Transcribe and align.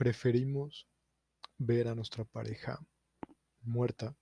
preferimos 0.00 0.88
ver 1.58 1.86
a 1.86 1.94
nuestra 1.94 2.24
pareja 2.24 2.80
muerta 3.60 4.16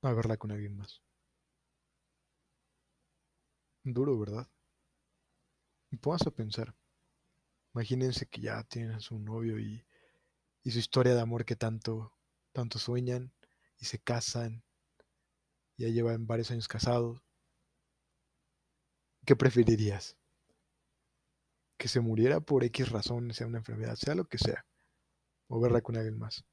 a 0.00 0.12
verla 0.14 0.38
con 0.38 0.52
alguien 0.52 0.74
más. 0.74 1.02
Duro, 3.84 4.18
¿verdad? 4.18 4.48
Y 5.90 5.98
pongas 5.98 6.26
a 6.26 6.30
pensar. 6.30 6.74
Imagínense 7.74 8.24
que 8.24 8.40
ya 8.40 8.64
tienen 8.64 8.92
a 8.92 9.00
su 9.00 9.18
novio 9.18 9.58
y, 9.58 9.84
y 10.62 10.70
su 10.70 10.78
historia 10.78 11.14
de 11.14 11.20
amor 11.20 11.44
que 11.44 11.56
tanto, 11.56 12.16
tanto 12.52 12.78
sueñan 12.78 13.34
y 13.76 13.84
se 13.84 13.98
casan. 13.98 14.64
Ya 15.76 15.88
llevan 15.88 16.26
varios 16.26 16.50
años 16.52 16.68
casados. 16.68 17.20
¿Qué 19.26 19.36
preferirías? 19.36 20.19
Que 21.80 21.88
se 21.88 22.00
muriera 22.00 22.40
por 22.40 22.62
X 22.62 22.90
razón, 22.90 23.32
sea 23.32 23.46
una 23.46 23.56
enfermedad, 23.56 23.96
sea 23.96 24.14
lo 24.14 24.26
que 24.26 24.36
sea, 24.36 24.66
o 25.48 25.58
verla 25.58 25.80
con 25.80 25.96
alguien 25.96 26.18
más. 26.18 26.44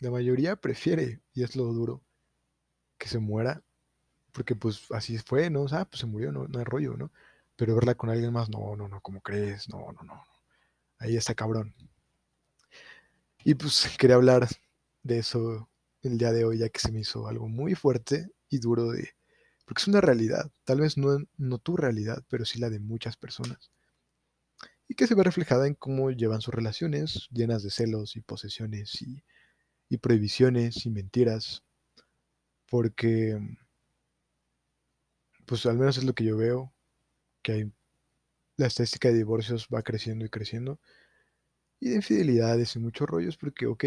La 0.00 0.10
mayoría 0.10 0.56
prefiere, 0.56 1.20
y 1.32 1.44
es 1.44 1.54
lo 1.54 1.66
duro, 1.66 2.02
que 2.98 3.06
se 3.06 3.20
muera, 3.20 3.62
porque 4.32 4.56
pues 4.56 4.90
así 4.90 5.18
fue, 5.18 5.50
¿no? 5.50 5.62
O 5.62 5.68
pues 5.68 6.00
se 6.00 6.06
murió, 6.06 6.32
no, 6.32 6.48
no 6.48 6.58
hay 6.58 6.64
rollo, 6.64 6.96
¿no? 6.96 7.12
Pero 7.54 7.76
verla 7.76 7.94
con 7.94 8.10
alguien 8.10 8.32
más, 8.32 8.48
no, 8.48 8.74
no, 8.74 8.88
no, 8.88 9.00
¿cómo 9.00 9.20
crees? 9.20 9.68
No, 9.68 9.92
no, 9.92 10.02
no. 10.02 10.24
Ahí 10.98 11.16
está 11.16 11.32
cabrón. 11.36 11.72
Y 13.44 13.54
pues 13.54 13.96
quería 14.00 14.16
hablar 14.16 14.48
de 15.04 15.18
eso 15.20 15.70
el 16.02 16.18
día 16.18 16.32
de 16.32 16.44
hoy, 16.44 16.58
ya 16.58 16.70
que 16.70 16.80
se 16.80 16.90
me 16.90 16.98
hizo 16.98 17.28
algo 17.28 17.46
muy 17.46 17.76
fuerte 17.76 18.32
y 18.48 18.58
duro 18.58 18.90
de... 18.90 19.10
Porque 19.64 19.82
es 19.82 19.86
una 19.86 20.00
realidad, 20.00 20.50
tal 20.64 20.80
vez 20.80 20.98
no, 20.98 21.18
no 21.36 21.58
tu 21.58 21.76
realidad, 21.76 22.24
pero 22.28 22.44
sí 22.44 22.58
la 22.58 22.68
de 22.68 22.80
muchas 22.80 23.16
personas. 23.16 23.70
Y 24.90 24.96
que 24.96 25.06
se 25.06 25.14
ve 25.14 25.22
reflejada 25.22 25.68
en 25.68 25.74
cómo 25.74 26.10
llevan 26.10 26.40
sus 26.40 26.52
relaciones, 26.52 27.28
llenas 27.30 27.62
de 27.62 27.70
celos 27.70 28.16
y 28.16 28.22
posesiones 28.22 29.00
y, 29.00 29.98
prohibiciones 29.98 30.84
y 30.84 30.90
mentiras. 30.90 31.62
Porque, 32.68 33.38
pues 35.46 35.64
al 35.66 35.78
menos 35.78 35.96
es 35.96 36.02
lo 36.02 36.12
que 36.12 36.24
yo 36.24 36.36
veo, 36.36 36.74
que 37.40 37.52
hay, 37.52 37.72
la 38.56 38.66
estadística 38.66 39.06
de 39.10 39.14
divorcios 39.14 39.68
va 39.72 39.82
creciendo 39.82 40.24
y 40.24 40.28
creciendo. 40.28 40.80
Y 41.78 41.90
de 41.90 41.94
infidelidades 41.94 42.74
y 42.74 42.80
muchos 42.80 43.08
rollos, 43.08 43.36
porque, 43.36 43.66
ok, 43.66 43.84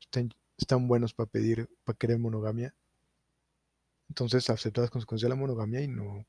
están, 0.00 0.30
están 0.56 0.86
buenos 0.86 1.14
para 1.14 1.28
pedir, 1.28 1.68
para 1.82 1.98
querer 1.98 2.20
monogamia, 2.20 2.76
entonces 4.08 4.48
aceptas 4.48 4.82
las 4.82 4.90
consecuencias 4.92 5.28
de 5.28 5.34
la 5.34 5.40
monogamia 5.40 5.80
y 5.80 5.88
no, 5.88 6.24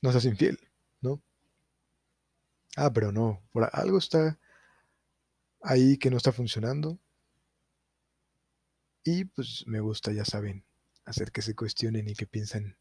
no 0.00 0.12
seas 0.12 0.24
infiel, 0.24 0.58
¿no? 1.02 1.20
Ah, 2.76 2.92
pero 2.92 3.12
no, 3.12 3.40
por 3.52 3.68
algo 3.72 3.98
está 3.98 4.38
ahí 5.62 5.96
que 5.96 6.10
no 6.10 6.18
está 6.18 6.32
funcionando. 6.32 6.98
Y 9.04 9.26
pues 9.26 9.64
me 9.66 9.80
gusta, 9.80 10.10
ya 10.10 10.24
saben, 10.24 10.64
hacer 11.04 11.32
que 11.32 11.42
se 11.42 11.54
cuestionen 11.54 12.08
y 12.08 12.14
que 12.14 12.26
piensen 12.26 12.78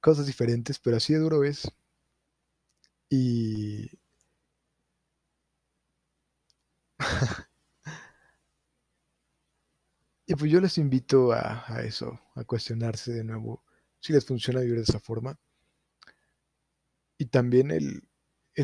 cosas 0.00 0.26
diferentes, 0.26 0.78
pero 0.78 0.96
así 0.98 1.14
de 1.14 1.20
duro 1.20 1.44
es. 1.44 1.70
Y 3.10 3.90
Y 10.26 10.34
pues 10.36 10.48
yo 10.52 10.60
les 10.60 10.78
invito 10.78 11.32
a, 11.32 11.82
eso, 11.84 12.20
a 12.36 12.44
cuestionarse 12.44 13.12
de 13.12 13.24
nuevo 13.24 13.64
si 13.98 14.12
les 14.12 14.24
funciona 14.24 14.60
vivir 14.60 14.76
de 14.76 14.82
esa 14.82 15.00
forma. 15.00 15.36
Y 17.16 17.26
también 17.26 17.70
el, 17.70 18.07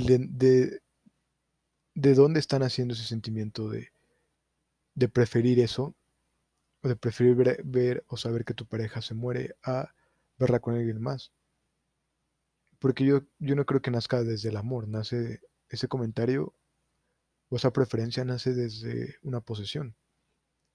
de, 0.02 0.80
de, 1.94 2.14
dónde 2.14 2.40
están 2.40 2.62
haciendo 2.62 2.94
ese 2.94 3.04
sentimiento 3.04 3.68
de, 3.68 3.90
de 4.94 5.08
preferir 5.08 5.60
eso, 5.60 5.94
o 6.82 6.88
de 6.88 6.96
preferir 6.96 7.34
ver, 7.34 7.62
ver, 7.64 8.04
o 8.08 8.16
saber 8.16 8.44
que 8.44 8.54
tu 8.54 8.66
pareja 8.66 9.00
se 9.02 9.14
muere 9.14 9.56
a 9.62 9.94
verla 10.38 10.60
con 10.60 10.74
alguien 10.74 11.00
más. 11.00 11.32
Porque 12.78 13.04
yo, 13.04 13.22
yo 13.38 13.54
no 13.54 13.64
creo 13.64 13.80
que 13.80 13.90
nazca 13.90 14.22
desde 14.22 14.50
el 14.50 14.56
amor, 14.56 14.88
nace 14.88 15.40
ese 15.68 15.88
comentario 15.88 16.54
o 17.48 17.56
esa 17.56 17.72
preferencia 17.72 18.24
nace 18.24 18.52
desde 18.52 19.16
una 19.22 19.40
posesión 19.40 19.96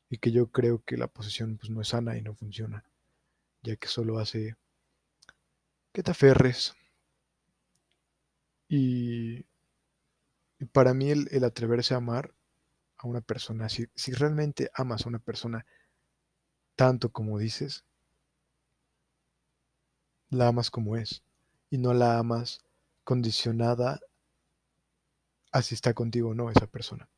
y 0.09 0.17
que 0.17 0.31
yo 0.31 0.47
creo 0.47 0.83
que 0.83 0.97
la 0.97 1.07
posesión 1.07 1.57
pues, 1.57 1.69
no 1.69 1.81
es 1.81 1.89
sana 1.89 2.17
y 2.17 2.21
no 2.21 2.33
funciona, 2.33 2.83
ya 3.61 3.75
que 3.75 3.87
solo 3.87 4.17
hace 4.19 4.55
que 5.93 6.03
te 6.03 6.11
aferres. 6.11 6.73
Y, 8.69 9.45
para 10.71 10.93
mí 10.93 11.09
el, 11.09 11.43
atreverse 11.43 11.93
a 11.93 11.97
amar 11.97 12.33
a 12.97 13.07
una 13.07 13.21
persona, 13.21 13.67
si, 13.67 13.87
si 13.95 14.13
realmente 14.13 14.69
amas 14.75 15.05
a 15.05 15.09
una 15.09 15.19
persona 15.19 15.65
tanto 16.75 17.11
como 17.11 17.39
dices, 17.39 17.83
la 20.29 20.47
amas 20.47 20.69
como 20.69 20.95
es 20.95 21.23
y 21.69 21.77
no 21.77 21.93
la 21.93 22.19
amas 22.19 22.63
condicionada 23.03 23.99
a 25.51 25.61
si 25.63 25.73
está 25.75 25.93
contigo 25.93 26.29
o 26.29 26.33
no 26.35 26.51
esa 26.51 26.67
persona 26.67 27.09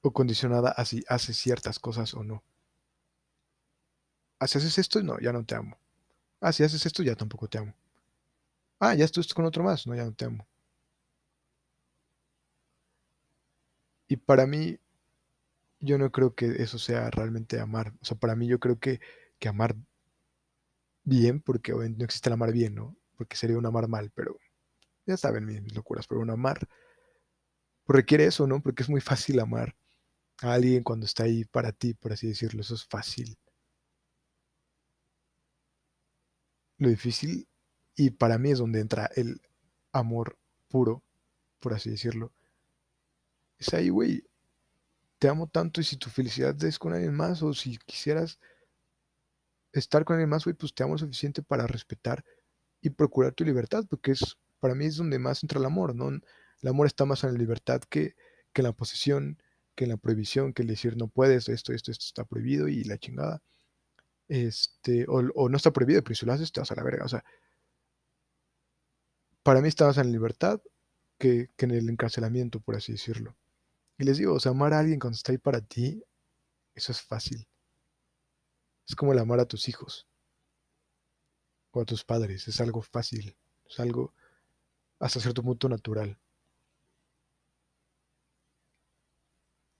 o 0.00 0.12
condicionada 0.12 0.70
a 0.70 0.84
si 0.84 1.04
haces 1.08 1.36
ciertas 1.36 1.78
cosas 1.78 2.14
o 2.14 2.24
no. 2.24 2.42
Ah, 4.40 4.46
si 4.46 4.58
haces 4.58 4.78
esto, 4.78 5.02
no, 5.02 5.18
ya 5.20 5.32
no 5.32 5.44
te 5.44 5.54
amo. 5.54 5.76
Ah, 6.40 6.52
si 6.52 6.64
haces 6.64 6.86
esto, 6.86 7.02
ya 7.02 7.16
tampoco 7.16 7.48
te 7.48 7.58
amo. 7.58 7.74
Ah, 8.80 8.94
ya 8.94 9.04
estás 9.04 9.32
con 9.34 9.44
otro 9.44 9.62
más, 9.62 9.86
no, 9.86 9.94
ya 9.94 10.04
no 10.04 10.12
te 10.14 10.24
amo. 10.24 10.46
Y 14.08 14.16
para 14.16 14.46
mí, 14.46 14.78
yo 15.80 15.98
no 15.98 16.10
creo 16.10 16.34
que 16.34 16.62
eso 16.62 16.78
sea 16.78 17.10
realmente 17.10 17.60
amar. 17.60 17.92
O 18.00 18.04
sea, 18.04 18.16
para 18.18 18.34
mí 18.36 18.46
yo 18.46 18.58
creo 18.58 18.78
que, 18.78 19.00
que 19.38 19.48
amar 19.48 19.76
bien, 21.04 21.40
porque 21.40 21.72
no 21.72 22.04
existe 22.04 22.28
el 22.28 22.34
amar 22.34 22.52
bien, 22.52 22.74
¿no? 22.74 22.96
Porque 23.16 23.36
sería 23.36 23.58
un 23.58 23.66
amar 23.66 23.88
mal, 23.88 24.10
pero 24.14 24.38
ya 25.06 25.16
saben 25.16 25.46
mis, 25.46 25.74
locuras, 25.74 26.06
pero 26.06 26.20
un 26.20 26.30
amar 26.30 26.68
requiere 27.88 28.26
eso, 28.26 28.46
¿no? 28.46 28.62
Porque 28.62 28.82
es 28.84 28.88
muy 28.88 29.00
fácil 29.00 29.40
amar 29.40 29.74
a 30.42 30.54
alguien 30.54 30.82
cuando 30.84 31.06
está 31.06 31.24
ahí 31.24 31.44
para 31.46 31.72
ti, 31.72 31.94
por 31.94 32.12
así 32.12 32.28
decirlo. 32.28 32.62
Eso 32.62 32.74
es 32.74 32.86
fácil. 32.86 33.38
Lo 36.78 36.88
difícil, 36.88 37.46
y 37.98 38.10
para 38.10 38.38
mí 38.38 38.52
es 38.52 38.58
donde 38.58 38.78
entra 38.78 39.10
el 39.16 39.42
amor 39.90 40.38
puro, 40.68 41.02
por 41.58 41.74
así 41.74 41.90
decirlo. 41.90 42.32
Es 43.58 43.74
ahí, 43.74 43.88
güey. 43.88 44.22
Te 45.18 45.28
amo 45.28 45.48
tanto 45.48 45.80
y 45.80 45.84
si 45.84 45.96
tu 45.96 46.08
felicidad 46.08 46.62
es 46.62 46.78
con 46.78 46.92
alguien 46.92 47.12
más 47.12 47.42
o 47.42 47.52
si 47.52 47.76
quisieras 47.78 48.38
estar 49.72 50.04
con 50.04 50.14
alguien 50.14 50.28
más, 50.30 50.44
güey, 50.44 50.54
pues 50.54 50.72
te 50.72 50.84
amo 50.84 50.94
lo 50.94 50.98
suficiente 50.98 51.42
para 51.42 51.66
respetar 51.66 52.24
y 52.80 52.90
procurar 52.90 53.32
tu 53.32 53.44
libertad, 53.44 53.84
porque 53.90 54.12
es, 54.12 54.38
para 54.60 54.76
mí 54.76 54.86
es 54.86 54.96
donde 54.96 55.18
más 55.18 55.42
entra 55.42 55.58
el 55.58 55.66
amor, 55.66 55.92
¿no? 55.96 56.08
El 56.08 56.68
amor 56.68 56.86
está 56.86 57.04
más 57.04 57.24
en 57.24 57.32
la 57.32 57.38
libertad 57.38 57.80
que, 57.80 58.14
que 58.52 58.62
en 58.62 58.66
la 58.66 58.72
posesión, 58.72 59.42
que 59.74 59.88
la 59.88 59.96
prohibición, 59.96 60.52
que 60.52 60.62
el 60.62 60.68
decir 60.68 60.96
no 60.96 61.08
puedes, 61.08 61.48
esto, 61.48 61.72
esto, 61.72 61.90
esto 61.90 62.04
está 62.04 62.24
prohibido 62.24 62.68
y 62.68 62.84
la 62.84 62.96
chingada. 62.96 63.42
Este, 64.28 65.04
o, 65.08 65.48
no 65.48 65.56
está 65.56 65.72
prohibido, 65.72 66.04
pero 66.04 66.14
si 66.14 66.26
lo 66.26 66.32
haces 66.32 66.52
te 66.52 66.60
vas 66.60 66.70
a 66.70 66.76
la 66.76 66.84
verga. 66.84 67.04
O 67.04 67.08
sea, 67.08 67.24
para 69.48 69.62
mí 69.62 69.68
estabas 69.68 69.96
en 69.96 70.12
libertad 70.12 70.60
que, 71.16 71.48
en 71.56 71.70
el 71.70 71.88
encarcelamiento, 71.88 72.60
por 72.60 72.76
así 72.76 72.92
decirlo. 72.92 73.34
Y 73.96 74.04
les 74.04 74.18
digo, 74.18 74.36
amar 74.44 74.74
a 74.74 74.78
alguien 74.78 75.00
cuando 75.00 75.16
está 75.16 75.32
ahí 75.32 75.38
para 75.38 75.62
ti, 75.62 76.04
eso 76.74 76.92
es 76.92 77.00
fácil. 77.00 77.48
Es 78.86 78.94
como 78.94 79.14
el 79.14 79.18
amar 79.18 79.40
a 79.40 79.46
tus 79.46 79.66
hijos 79.70 80.06
o 81.70 81.80
a 81.80 81.86
tus 81.86 82.04
padres, 82.04 82.46
es 82.46 82.60
algo 82.60 82.82
fácil, 82.82 83.38
es 83.66 83.80
algo 83.80 84.12
hasta 84.98 85.18
cierto 85.18 85.42
punto 85.42 85.66
natural. 85.66 86.18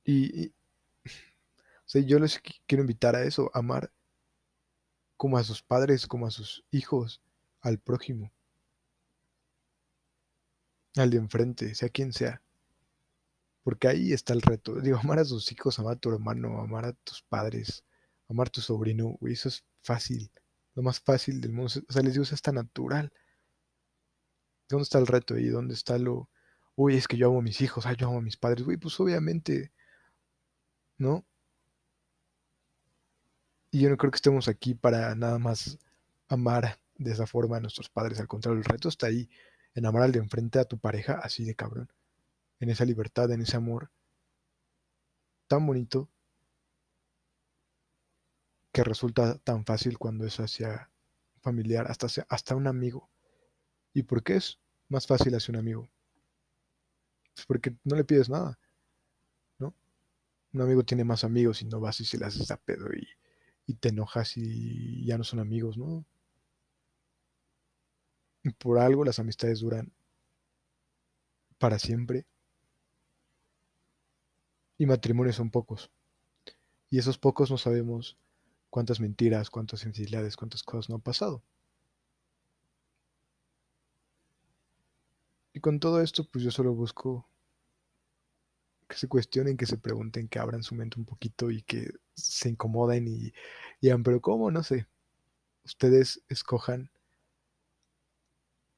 Y, 0.03 0.51
yo 1.93 2.19
les 2.19 2.41
quiero 2.67 2.85
invitar 2.85 3.17
a 3.17 3.23
eso, 3.23 3.51
amar 3.53 3.93
como 5.19 5.37
a 5.37 5.45
sus 5.45 5.63
padres, 5.63 6.07
como 6.07 6.27
a 6.27 6.31
sus 6.31 6.65
hijos, 6.71 7.21
al 7.61 7.79
prójimo, 7.79 8.33
al 11.01 11.11
de 11.11 11.19
enfrente, 11.19 11.75
sea 11.75 11.89
quien 11.89 12.13
sea. 12.13 12.43
Porque 13.63 13.89
ahí 13.89 14.13
está 14.13 14.33
el 14.33 14.43
reto. 14.43 14.81
Digo, 14.81 14.99
amar 15.03 15.19
a 15.19 15.25
sus 15.25 15.51
hijos, 15.53 15.79
amar 15.79 15.97
a 15.97 15.99
tu 15.99 16.11
hermano, 16.11 16.61
amar 16.61 16.85
a 16.87 16.93
tus 16.93 17.23
padres, 17.23 17.85
amar 18.29 18.49
a 18.49 18.51
tu 18.51 18.61
sobrino, 18.61 19.19
eso 19.23 19.49
es 19.49 19.65
fácil, 19.83 20.31
lo 20.75 20.83
más 20.83 21.01
fácil 21.01 21.41
del 21.41 21.53
mundo. 21.53 21.73
O 21.89 21.93
sea, 21.93 22.03
les 22.03 22.13
digo, 22.15 22.23
eso 22.23 22.35
está 22.35 22.53
natural. 22.53 23.13
¿Dónde 24.69 24.83
está 24.83 24.99
el 24.99 25.07
reto 25.07 25.35
ahí? 25.35 25.49
¿Dónde 25.49 25.75
está 25.75 25.99
lo, 25.99 26.29
uy, 26.77 26.97
es 26.97 27.09
que 27.09 27.17
yo 27.17 27.29
amo 27.29 27.39
a 27.39 27.43
mis 27.43 27.61
hijos, 27.61 27.87
ay, 27.87 27.97
yo 27.97 28.09
amo 28.09 28.19
a 28.19 28.23
mis 28.23 28.37
padres, 28.37 28.65
güey, 28.65 28.77
pues 28.77 28.99
obviamente 29.01 29.73
¿no? 30.99 31.25
Y 33.71 33.81
yo 33.81 33.91
no 33.91 33.97
creo 33.97 34.11
que 34.11 34.17
estemos 34.17 34.49
aquí 34.49 34.75
para 34.75 35.15
nada 35.15 35.39
más 35.39 35.79
amar 36.29 36.79
de 36.97 37.13
esa 37.13 37.27
forma 37.27 37.57
a 37.57 37.61
nuestros 37.61 37.89
padres, 37.89 38.19
al 38.19 38.27
contrario, 38.27 38.59
el 38.59 38.65
reto 38.65 38.89
está 38.89 39.07
ahí, 39.07 39.31
en 39.79 39.87
amar 39.87 40.03
al 40.03 40.13
de 40.13 40.19
enfrente 40.19 40.59
a 40.59 40.65
tu 40.65 40.79
pareja 40.79 41.21
así 41.23 41.45
de 41.45 41.55
cabrón, 41.55 41.89
en 42.59 42.69
esa 42.69 42.85
libertad, 42.85 43.31
en 43.31 43.43
ese 43.43 43.57
amor 43.57 43.93
tan 45.47 45.65
bonito 45.65 46.11
que 48.73 48.83
resulta 48.83 49.39
tan 49.39 49.65
fácil 49.65 49.97
cuando 49.97 50.27
es 50.27 50.41
hacia 50.41 50.91
familiar, 51.41 51.87
hasta, 51.89 52.09
hasta 52.29 52.57
un 52.57 52.67
amigo. 52.67 53.09
¿Y 53.95 54.03
por 54.03 54.25
qué 54.25 54.37
es 54.37 54.59
más 54.89 55.07
fácil 55.07 55.35
hacia 55.37 55.53
un 55.53 55.59
amigo? 55.61 55.89
Pues 57.35 57.47
porque 57.47 57.77
no 57.85 57.95
le 57.95 58.05
pides 58.05 58.29
nada, 58.29 58.59
¿no? 59.59 59.77
Un 60.53 60.61
amigo 60.61 60.83
tiene 60.83 61.05
más 61.05 61.23
amigos 61.23 61.63
y 61.63 61.67
no 61.67 61.79
vas 61.79 62.01
y 62.01 62.05
se 62.05 62.19
le 62.19 62.27
haces 62.27 62.51
a 62.51 62.57
pedo 62.57 62.89
y, 62.93 63.07
y 63.65 63.75
te 63.75 63.91
enojas 63.91 64.37
y 64.37 65.07
ya 65.07 65.17
no 65.17 65.23
son 65.23 65.39
amigos, 65.39 65.79
¿no? 65.79 66.05
Por 68.57 68.79
algo 68.79 69.05
las 69.05 69.19
amistades 69.19 69.61
duran 69.61 69.93
para 71.59 71.79
siempre 71.79 72.27
y 74.79 74.87
matrimonios 74.87 75.37
son 75.37 75.51
pocos. 75.51 75.91
Y 76.91 76.99
esos 76.99 77.19
pocos 77.19 77.51
no 77.51 77.59
sabemos 77.59 78.17
cuántas 78.71 79.01
mentiras, 79.01 79.51
cuántas 79.51 79.85
infidelidades, 79.85 80.37
cuántas 80.37 80.63
cosas 80.63 80.89
no 80.89 80.97
han 80.97 81.03
pasado. 81.03 81.43
Y 85.53 85.61
con 85.61 85.81
todo 85.81 86.01
esto, 86.01 86.25
pues 86.25 86.45
yo 86.45 86.51
solo 86.51 86.73
busco 86.73 87.29
que 88.89 88.97
se 88.97 89.09
cuestionen, 89.09 89.57
que 89.57 89.67
se 89.67 89.77
pregunten, 89.77 90.29
que 90.29 90.39
abran 90.39 90.63
su 90.63 90.75
mente 90.75 90.99
un 90.99 91.05
poquito 91.05 91.51
y 91.51 91.63
que 91.63 91.91
se 92.15 92.49
incomoden 92.49 93.07
y 93.09 93.33
digan, 93.83 94.03
pero 94.03 94.21
¿cómo? 94.21 94.51
No 94.51 94.63
sé. 94.63 94.87
Ustedes 95.65 96.23
escojan 96.29 96.91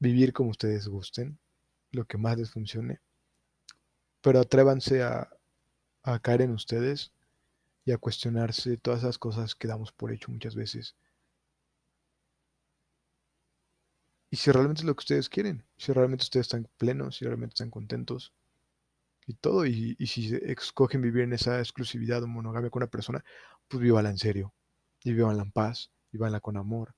vivir 0.00 0.32
como 0.32 0.50
ustedes 0.50 0.88
gusten, 0.88 1.38
lo 1.92 2.06
que 2.06 2.18
más 2.18 2.38
les 2.38 2.50
funcione, 2.50 3.00
pero 4.20 4.40
atrévanse 4.40 5.02
a, 5.02 5.30
caer 6.22 6.42
en 6.42 6.52
ustedes 6.52 7.12
y 7.84 7.92
a 7.92 7.98
cuestionarse 7.98 8.76
todas 8.78 9.00
esas 9.00 9.18
cosas 9.18 9.54
que 9.54 9.68
damos 9.68 9.92
por 9.92 10.12
hecho 10.12 10.32
muchas 10.32 10.54
veces. 10.54 10.96
Y 14.30 14.36
si 14.36 14.50
realmente 14.50 14.80
es 14.80 14.86
lo 14.86 14.94
que 14.94 15.00
ustedes 15.00 15.28
quieren, 15.28 15.64
si 15.76 15.92
realmente 15.92 16.22
ustedes 16.22 16.46
están 16.46 16.68
plenos, 16.78 17.16
si 17.16 17.24
realmente 17.24 17.54
están 17.54 17.70
contentos 17.70 18.32
y 19.26 19.34
todo, 19.34 19.66
y, 19.66 19.94
si 20.06 20.34
escogen 20.42 21.02
vivir 21.02 21.22
en 21.24 21.32
esa 21.34 21.58
exclusividad 21.58 22.22
o 22.22 22.28
monogamia 22.28 22.70
con 22.70 22.82
una 22.82 22.90
persona, 22.90 23.24
pues 23.68 23.82
vívala 23.82 24.10
en 24.10 24.18
serio, 24.18 24.54
y 25.04 25.12
vívanla 25.12 25.42
en 25.42 25.52
paz, 25.52 25.90
vívanla 26.12 26.40
con 26.40 26.56
amor. 26.56 26.94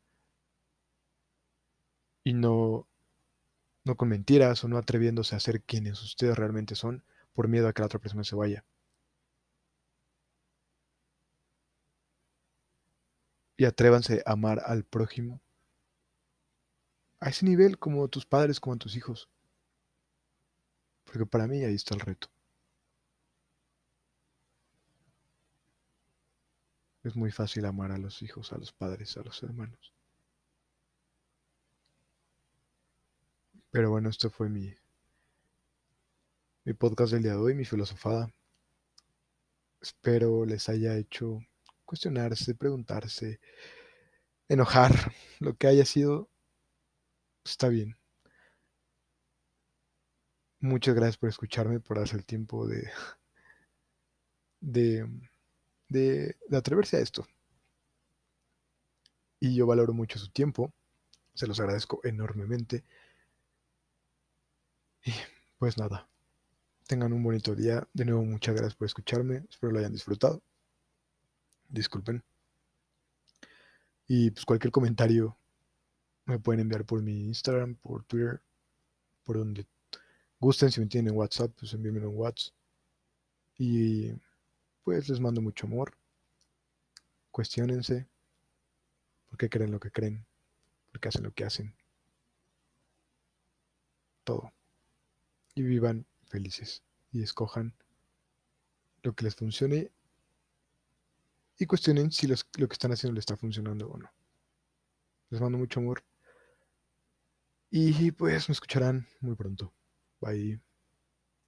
Y 2.24 2.34
no, 2.34 2.88
no 3.84 3.96
con 3.96 4.08
mentiras 4.08 4.64
o 4.64 4.68
no 4.68 4.78
atreviéndose 4.78 5.36
a 5.36 5.40
ser 5.40 5.62
quienes 5.62 6.02
ustedes 6.02 6.36
realmente 6.36 6.74
son 6.74 7.04
por 7.32 7.48
miedo 7.48 7.68
a 7.68 7.72
que 7.72 7.82
la 7.82 7.86
otra 7.86 7.98
persona 8.00 8.24
se 8.24 8.36
vaya. 8.36 8.64
y 13.62 13.64
atrévanse 13.64 14.22
a 14.26 14.32
amar 14.32 14.60
al 14.66 14.84
prójimo 14.84 15.40
a 17.20 17.28
ese 17.28 17.46
nivel 17.46 17.78
como 17.78 18.08
tus 18.08 18.26
padres, 18.26 18.58
como 18.58 18.76
tus 18.76 18.96
hijos. 18.96 19.28
Porque 21.04 21.24
para 21.24 21.46
mí 21.46 21.62
ahí 21.62 21.74
está 21.74 21.94
el 21.94 22.00
reto. 22.00 22.28
Es 27.04 27.14
muy 27.14 27.30
fácil 27.30 27.64
amar 27.66 27.92
a 27.92 27.98
los 27.98 28.20
hijos, 28.22 28.52
a 28.52 28.58
los 28.58 28.72
padres, 28.72 29.16
a 29.16 29.22
los 29.22 29.40
hermanos. 29.44 29.91
Pero 33.72 33.90
bueno, 33.90 34.08
esto 34.08 34.30
fue 34.30 34.48
mi, 34.48 34.72
mi 36.64 36.74
podcast 36.74 37.12
del 37.12 37.22
día 37.22 37.32
de 37.32 37.38
hoy, 37.38 37.54
mi 37.54 37.64
filosofada. 37.64 38.28
Espero 39.80 40.44
les 40.46 40.68
haya 40.68 40.96
hecho 40.96 41.40
cuestionarse, 41.84 42.54
preguntarse, 42.54 43.40
enojar, 44.48 44.92
lo 45.40 45.56
que 45.56 45.66
haya 45.66 45.84
sido, 45.84 46.28
está 47.44 47.68
bien. 47.68 47.96
Muchas 50.60 50.94
gracias 50.94 51.18
por 51.18 51.28
escucharme, 51.28 51.78
por 51.80 51.98
darse 51.98 52.16
el 52.16 52.24
tiempo 52.24 52.66
de, 52.66 52.88
de, 54.60 55.06
de, 55.88 56.36
de 56.48 56.56
atreverse 56.56 56.96
a 56.96 57.00
esto. 57.00 57.26
Y 59.40 59.54
yo 59.54 59.66
valoro 59.66 59.92
mucho 59.92 60.18
su 60.18 60.30
tiempo, 60.30 60.72
se 61.34 61.46
los 61.46 61.60
agradezco 61.60 62.00
enormemente. 62.04 62.84
Pues 65.62 65.78
nada, 65.78 66.08
tengan 66.88 67.12
un 67.12 67.22
bonito 67.22 67.54
día. 67.54 67.86
De 67.92 68.04
nuevo, 68.04 68.24
muchas 68.24 68.52
gracias 68.52 68.74
por 68.74 68.86
escucharme. 68.86 69.44
Espero 69.48 69.72
lo 69.72 69.78
hayan 69.78 69.92
disfrutado 69.92 70.42
disculpen. 71.68 72.20
Y 74.08 74.32
pues 74.32 74.44
cualquier 74.44 74.72
comentario 74.72 75.36
me 76.24 76.40
pueden 76.40 76.62
enviar 76.62 76.84
por 76.84 77.00
mi 77.00 77.26
Instagram, 77.26 77.76
por 77.76 78.02
Twitter, 78.02 78.42
por 79.22 79.38
donde 79.38 79.64
gusten. 80.40 80.72
Si 80.72 80.80
me 80.80 80.86
tienen 80.86 81.12
en 81.12 81.16
WhatsApp, 81.16 81.52
pues 81.56 81.72
envíenmelo 81.74 82.08
en 82.08 82.16
WhatsApp. 82.16 82.54
Y 83.56 84.10
pues 84.82 85.08
les 85.08 85.20
mando 85.20 85.40
mucho 85.40 85.68
amor. 85.68 85.96
Cuestiónense. 87.30 88.08
¿Por 89.28 89.38
qué 89.38 89.48
creen 89.48 89.70
lo 89.70 89.78
que 89.78 89.92
creen? 89.92 90.26
¿Por 90.90 91.00
qué 91.00 91.06
hacen 91.06 91.22
lo 91.22 91.30
que 91.30 91.44
hacen? 91.44 91.72
Todo. 94.24 94.52
Y 95.54 95.62
vivan 95.62 96.06
felices. 96.26 96.82
Y 97.10 97.22
escojan 97.22 97.74
lo 99.02 99.14
que 99.14 99.24
les 99.24 99.34
funcione 99.34 99.90
y 101.58 101.66
cuestionen 101.66 102.10
si 102.10 102.26
lo 102.26 102.36
que 102.68 102.72
están 102.72 102.92
haciendo 102.92 103.14
le 103.14 103.20
está 103.20 103.36
funcionando 103.36 103.88
o 103.88 103.98
no. 103.98 104.10
Les 105.30 105.40
mando 105.40 105.58
mucho 105.58 105.80
amor. 105.80 106.02
Y 107.70 108.10
pues 108.12 108.48
me 108.48 108.52
escucharán 108.52 109.06
muy 109.20 109.34
pronto. 109.34 109.72
Bye. 110.20 110.60